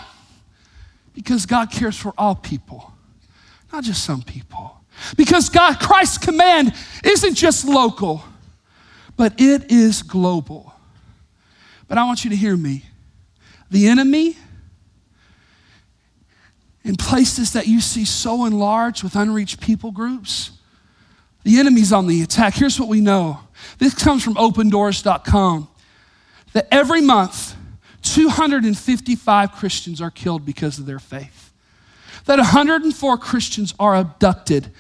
[1.14, 2.92] Because God cares for all people,
[3.72, 4.78] not just some people.
[5.18, 6.74] Because God, Christ's command
[7.04, 8.24] isn't just local,
[9.16, 10.74] but it is global.
[11.88, 12.86] But I want you to hear me.
[13.70, 14.38] The enemy,
[16.84, 20.52] in places that you see so enlarged with unreached people groups,
[21.44, 22.56] the enemy's on the attack.
[22.56, 23.40] Here's what we know
[23.78, 25.68] this comes from opendoors.com
[26.54, 27.56] that every month,
[28.04, 31.52] 255 Christians are killed because of their faith.
[32.26, 34.72] That 104 Christians are abducted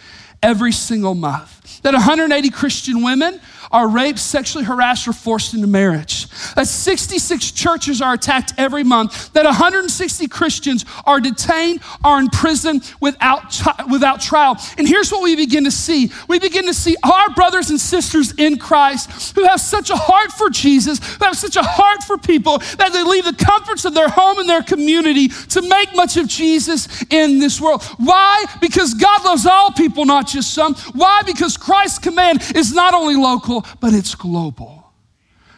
[0.41, 1.81] every single month.
[1.81, 3.39] That 180 Christian women
[3.73, 6.29] are raped, sexually harassed, or forced into marriage.
[6.55, 9.33] That 66 churches are attacked every month.
[9.33, 13.59] That 160 Christians are detained, are in prison without,
[13.91, 14.57] without trial.
[14.77, 18.33] And here's what we begin to see we begin to see our brothers and sisters
[18.33, 22.17] in Christ who have such a heart for Jesus, who have such a heart for
[22.17, 26.17] people that they leave the comforts of their home and their community to make much
[26.17, 27.83] of Jesus in this world.
[27.97, 28.45] Why?
[28.62, 30.75] Because God loves all people, not just some.
[30.93, 31.21] Why?
[31.25, 34.91] Because Christ's command is not only local, but it's global.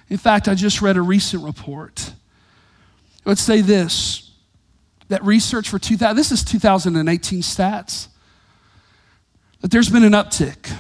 [0.10, 2.14] In fact, I just read a recent report.
[3.26, 4.22] Let's say this
[5.08, 8.08] that research for 2000, this is 2018 stats,
[9.62, 10.76] that there's been an uptick.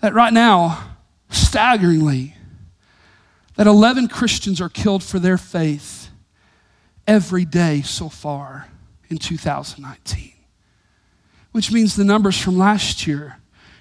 [0.00, 0.96] That right now,
[1.30, 2.34] staggeringly,
[3.54, 6.10] that 11 Christians are killed for their faith
[7.06, 8.68] every day so far
[9.08, 10.32] in 2019,
[11.52, 13.38] which means the numbers from last year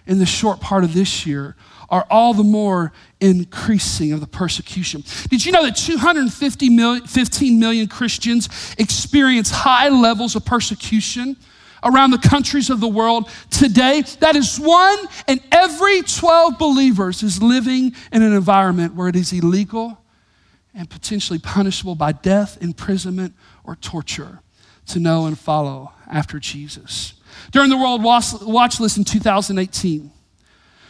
[0.08, 1.56] in the short part of this year
[1.90, 5.04] are all the more increasing of the persecution.
[5.30, 11.38] Did you know that 250 million, 15 million Christians experience high levels of persecution
[11.84, 14.02] around the countries of the world today?
[14.20, 19.32] That is one in every 12 believers is living in an environment where it is
[19.32, 20.00] illegal
[20.74, 24.42] and potentially punishable by death, imprisonment, or torture
[24.88, 27.14] to know and follow after Jesus.
[27.52, 30.12] During the World Watch List in 2018,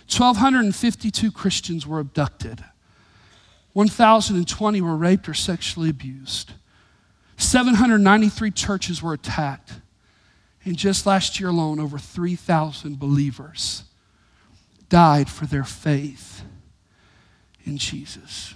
[0.08, 2.64] 1,252 Christians were abducted.
[3.74, 6.54] 1,020 were raped or sexually abused.
[7.38, 9.74] 793 churches were attacked.
[10.64, 13.84] And just last year alone, over 3,000 believers
[14.90, 16.44] died for their faith
[17.66, 18.56] in Jesus.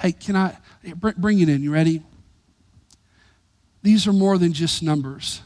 [0.00, 0.56] Hey, can I
[0.96, 1.62] bring it in?
[1.62, 2.02] You ready?
[3.82, 5.42] These are more than just numbers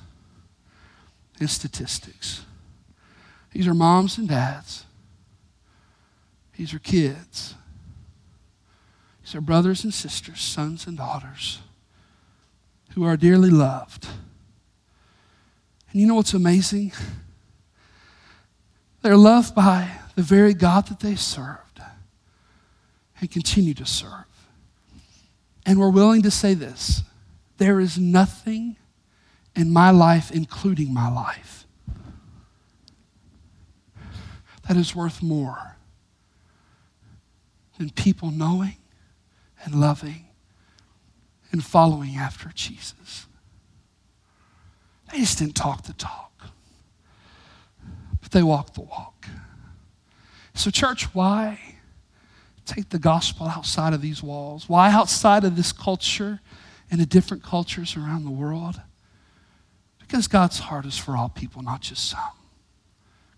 [1.42, 2.44] and statistics.
[3.52, 4.84] These are moms and dads.
[6.56, 7.54] These are kids.
[9.22, 11.60] These are brothers and sisters, sons and daughters
[12.94, 14.06] who are dearly loved.
[15.90, 16.92] And you know what's amazing?
[19.02, 21.80] They're loved by the very God that they served
[23.20, 24.24] and continue to serve.
[25.64, 27.02] And we're willing to say this
[27.58, 28.76] there is nothing
[29.54, 31.66] in my life, including my life,
[34.68, 35.76] that is worth more
[37.78, 38.76] than people knowing
[39.64, 40.26] and loving
[41.50, 43.26] and following after Jesus.
[45.10, 46.46] They just didn't talk the talk,
[48.20, 49.26] but they walked the walk.
[50.54, 51.58] So, church, why
[52.64, 54.68] take the gospel outside of these walls?
[54.68, 56.40] Why outside of this culture
[56.90, 58.80] and the different cultures around the world?
[60.12, 62.36] Because God's heart is for all people, not just some.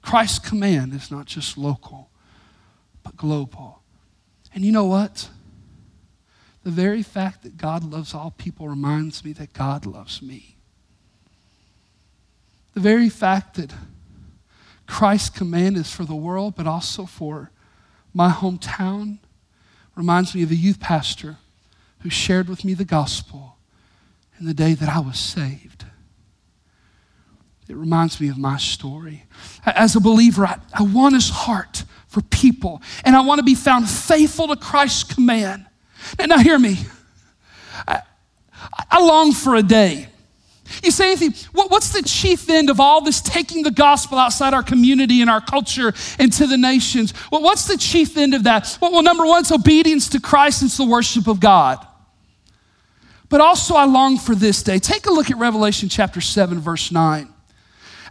[0.02, 2.10] Christ's command is not just local,
[3.04, 3.80] but global.
[4.52, 5.30] And you know what?
[6.64, 10.56] The very fact that God loves all people reminds me that God loves me.
[12.72, 13.72] The very fact that
[14.88, 17.52] Christ's command is for the world, but also for
[18.12, 19.18] my hometown,
[19.94, 21.36] reminds me of a youth pastor
[22.00, 23.58] who shared with me the gospel
[24.40, 25.84] in the day that I was saved.
[27.68, 29.24] It reminds me of my story.
[29.64, 33.54] As a believer, I, I want his heart for people, and I want to be
[33.54, 35.66] found faithful to Christ's command.
[36.18, 36.76] Now, now hear me.
[37.88, 38.02] I,
[38.90, 40.08] I long for a day.
[40.82, 44.54] You say anything, what, what's the chief end of all this taking the gospel outside
[44.54, 47.12] our community and our culture and to the nations?
[47.30, 48.78] Well, what's the chief end of that?
[48.80, 51.84] Well, well number one, it's obedience to Christ, it's the worship of God.
[53.28, 54.78] but also I long for this day.
[54.78, 57.33] Take a look at Revelation chapter 7, verse 9.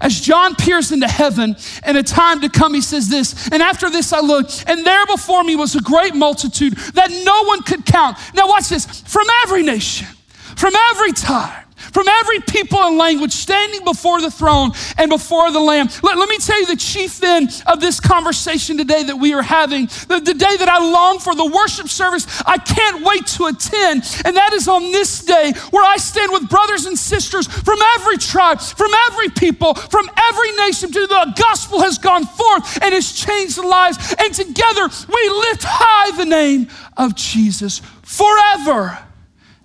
[0.02, 3.90] As John peers into heaven in a time to come, he says this, and after
[3.90, 7.86] this I looked, and there before me was a great multitude that no one could
[7.86, 8.18] count.
[8.34, 10.08] Now, watch this from every nation,
[10.56, 15.60] from every time from every people and language standing before the throne and before the
[15.60, 15.90] Lamb.
[16.02, 19.42] Let, let me tell you the chief end of this conversation today that we are
[19.42, 23.46] having, the, the day that I long for, the worship service I can't wait to
[23.46, 24.04] attend.
[24.26, 28.18] And that is on this day where I stand with brothers and sisters from every
[28.18, 33.12] tribe, from every people, from every nation to the gospel has gone forth and has
[33.14, 34.16] changed lives.
[34.18, 36.68] And together we lift high the name
[36.98, 39.00] of Jesus forever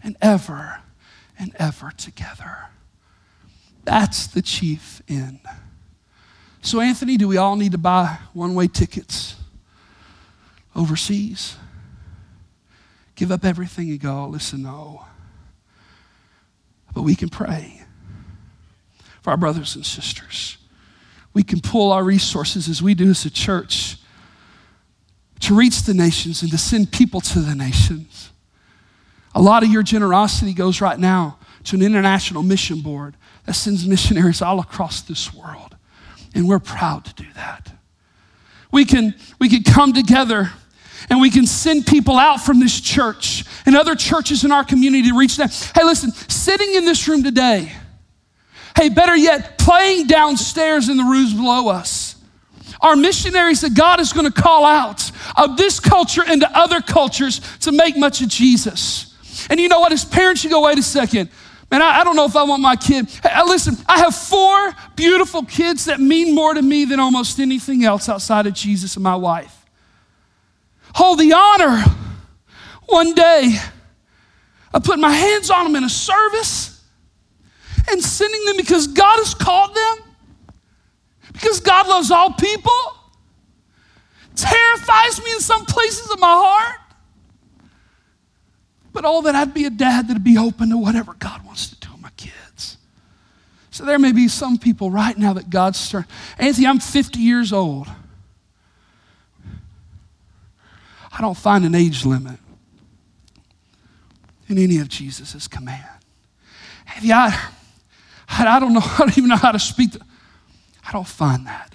[0.03, 0.81] and ever
[1.39, 2.67] and ever together.
[3.85, 5.41] That's the chief end.
[6.61, 9.37] So, Anthony, do we all need to buy one way tickets
[10.75, 11.57] overseas?
[13.15, 14.27] Give up everything and go?
[14.27, 15.05] Listen, no.
[16.95, 17.83] But we can pray
[19.23, 20.59] for our brothers and sisters.
[21.33, 23.97] We can pull our resources as we do as a church
[25.41, 28.31] to reach the nations and to send people to the nations.
[29.35, 33.17] A lot of your generosity goes right now to an international mission board
[33.47, 35.77] that sends missionaries all across this world.
[36.35, 37.73] And we're proud to do that.
[38.71, 40.51] We can, we can come together
[41.11, 45.09] and we can send people out from this church and other churches in our community
[45.09, 45.49] to reach them.
[45.75, 47.73] Hey, listen, sitting in this room today,
[48.77, 52.17] hey, better yet, playing downstairs in the rooms below us,
[52.81, 57.41] are missionaries that God is going to call out of this culture into other cultures
[57.61, 59.08] to make much of Jesus.
[59.51, 59.93] And you know what?
[59.93, 61.31] His parents should go, wait a second.
[61.71, 63.09] Man, I, I don't know if I want my kid.
[63.47, 68.09] Listen, I have four beautiful kids that mean more to me than almost anything else
[68.09, 69.55] outside of Jesus and my wife.
[70.95, 71.85] Hold the honor
[72.87, 73.59] one day
[74.73, 76.83] of putting my hands on them in a service
[77.91, 80.15] and sending them because God has called them,
[81.33, 82.73] because God loves all people,
[84.35, 86.81] terrifies me in some places of my heart.
[88.99, 91.77] But all that I'd be a dad that'd be open to whatever God wants to
[91.77, 92.79] do with my kids.
[93.71, 96.07] So there may be some people right now that God's stirring.
[96.37, 97.87] Anthony, I'm 50 years old.
[101.13, 102.41] I don't find an age limit
[104.49, 105.87] in any of Jesus' command.
[106.85, 107.51] Have you, I,
[108.31, 109.93] I don't know, I don't even know how to speak.
[109.93, 110.01] To,
[110.89, 111.73] I don't find that.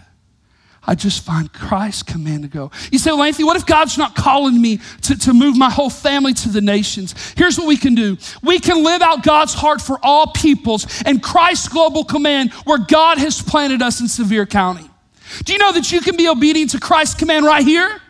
[0.85, 2.69] I just find Christ's command to go.
[2.91, 5.89] You say, well, Anthony, what if God's not calling me to, to move my whole
[5.89, 7.15] family to the nations?
[7.37, 11.23] Here's what we can do we can live out God's heart for all peoples and
[11.23, 14.89] Christ's global command where God has planted us in Sevier County.
[15.45, 18.01] Do you know that you can be obedient to Christ's command right here?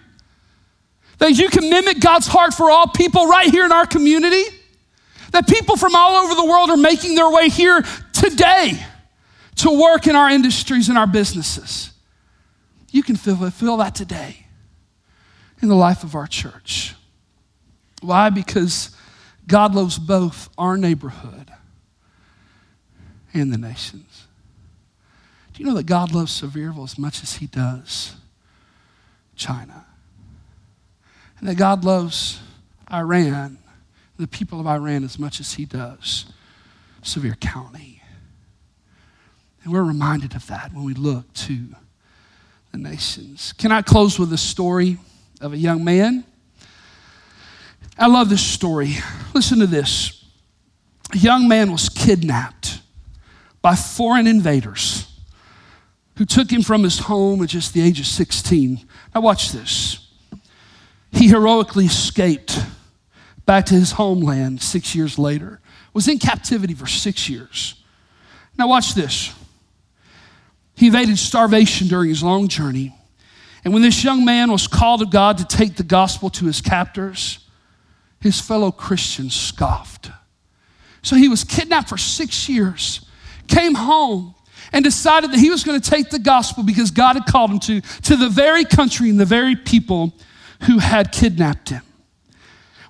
[1.20, 4.44] That you can mimic God's heart for all people right here in our community?
[5.32, 8.84] That people from all over the world are making their way here today
[9.58, 11.93] to work in our industries and our businesses.
[12.94, 14.46] You can fulfill that today
[15.64, 16.94] in the life of our church.
[18.02, 18.30] Why?
[18.30, 18.96] Because
[19.48, 21.52] God loves both our neighborhood
[23.34, 24.28] and the nations.
[25.54, 28.16] Do you know that God loves Sevierville as much as He does
[29.36, 29.86] China?
[31.40, 32.42] And that God loves
[32.92, 33.58] Iran,
[34.18, 36.28] the people of Iran, as much as He does
[37.02, 38.04] Sevier County.
[39.64, 41.70] And we're reminded of that when we look to
[42.74, 43.54] the nations.
[43.54, 44.98] Can I close with a story
[45.40, 46.26] of a young man?
[47.98, 48.96] I love this story.
[49.34, 50.26] Listen to this.
[51.14, 52.82] A young man was kidnapped
[53.62, 55.08] by foreign invaders
[56.18, 58.86] who took him from his home at just the age of 16.
[59.14, 60.10] Now, watch this.
[61.12, 62.60] He heroically escaped
[63.46, 65.60] back to his homeland six years later,
[65.94, 67.76] was in captivity for six years.
[68.58, 69.32] Now, watch this.
[70.76, 72.96] He evaded starvation during his long journey.
[73.64, 76.62] And when this young man was called of God to take the gospel to his
[76.62, 77.40] captors,
[78.20, 80.10] his fellow Christians scoffed.
[81.02, 83.06] So he was kidnapped for six years,
[83.48, 84.36] came home,
[84.72, 87.60] and decided that he was going to take the gospel because God had called him
[87.60, 90.14] to, to the very country and the very people
[90.64, 91.84] who had kidnapped him.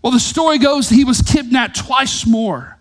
[0.01, 2.77] Well, the story goes that he was kidnapped twice more.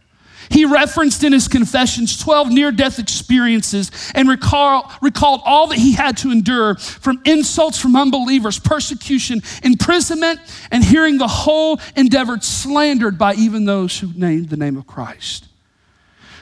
[0.50, 5.92] He referenced in his confessions 12 near death experiences and recall, recalled all that he
[5.92, 10.40] had to endure from insults from unbelievers, persecution, imprisonment,
[10.70, 15.46] and hearing the whole endeavor slandered by even those who named the name of Christ.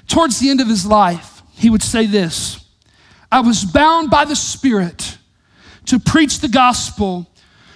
[0.09, 2.65] Towards the end of his life, he would say this
[3.31, 5.19] I was bound by the Spirit
[5.87, 7.27] to preach the gospel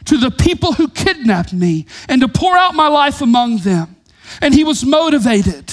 [0.06, 3.96] to the people who kidnapped me and to pour out my life among them.
[4.40, 5.72] And he was motivated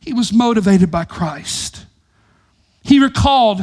[0.00, 1.86] he was motivated by Christ.
[2.82, 3.60] He recalled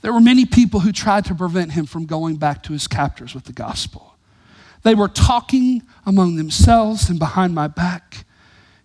[0.00, 3.34] there were many people who tried to prevent him from going back to his captors
[3.34, 4.14] with the gospel.
[4.82, 8.24] They were talking among themselves and behind my back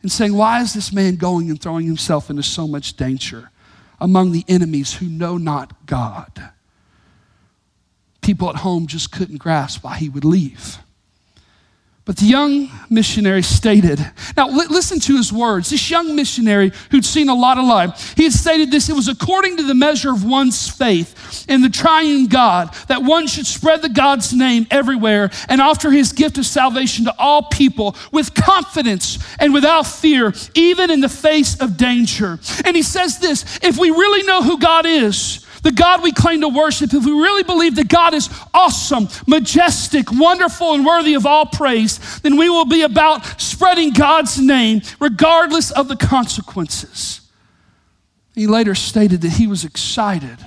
[0.02, 3.52] and saying, Why is this man going and throwing himself into so much danger
[4.00, 6.52] among the enemies who know not God?
[8.22, 10.78] People at home just couldn't grasp why he would leave.
[12.10, 13.99] But the young missionary stated,
[14.36, 15.70] now listen to his words.
[15.70, 19.07] This young missionary who'd seen a lot of life, he had stated this it was
[19.07, 23.84] according to the measure of one's faith in the triune God that one should spread
[23.84, 29.20] the God's name everywhere and offer his gift of salvation to all people with confidence
[29.38, 32.39] and without fear, even in the face of danger.
[32.66, 36.41] And he says this if we really know who God is, the God we claim
[36.41, 41.26] to worship, if we really believe that God is awesome, majestic, wonderful, and worthy of
[41.26, 47.22] all praise, then we will be about spreading God's name regardless of the consequences.
[48.36, 50.38] He later stated that he was excited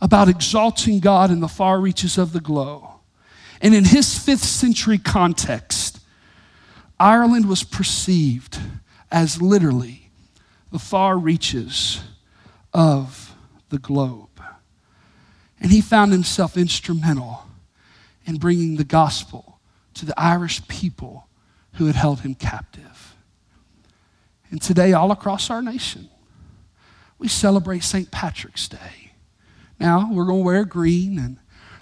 [0.00, 2.84] about exalting God in the far reaches of the globe.
[3.60, 6.00] And in his fifth century context,
[6.98, 8.58] Ireland was perceived
[9.12, 10.10] as literally
[10.72, 12.00] the far reaches
[12.72, 13.34] of
[13.68, 14.29] the globe.
[15.60, 17.46] And he found himself instrumental
[18.24, 19.60] in bringing the gospel
[19.94, 21.26] to the Irish people
[21.74, 23.14] who had held him captive.
[24.50, 26.08] And today, all across our nation,
[27.18, 28.10] we celebrate St.
[28.10, 29.12] Patrick's Day.
[29.78, 31.38] Now, we're going to wear green, and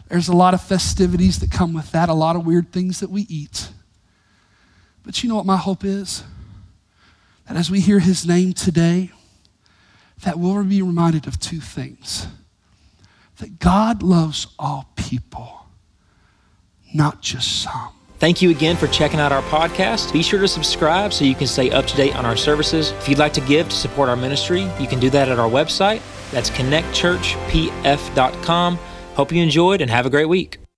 [0.08, 3.10] there's a lot of festivities that come with that, a lot of weird things that
[3.10, 3.70] we eat.
[5.04, 6.22] But you know what my hope is?
[7.46, 9.10] That as we hear his name today,
[10.22, 12.26] that we'll be reminded of two things
[13.38, 15.66] that God loves all people,
[16.94, 17.88] not just some.
[18.18, 20.12] Thank you again for checking out our podcast.
[20.12, 22.90] Be sure to subscribe so you can stay up to date on our services.
[22.92, 25.48] If you'd like to give to support our ministry, you can do that at our
[25.48, 26.02] website.
[26.32, 28.78] That's connectchurchpf.com.
[29.14, 30.58] Hope you enjoyed and have a great week.